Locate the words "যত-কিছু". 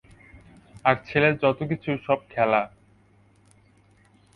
1.37-1.91